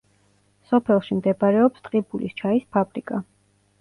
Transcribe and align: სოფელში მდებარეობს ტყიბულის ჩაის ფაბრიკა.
სოფელში 0.69 1.17
მდებარეობს 1.19 1.85
ტყიბულის 1.89 2.35
ჩაის 2.41 2.67
ფაბრიკა. 2.79 3.21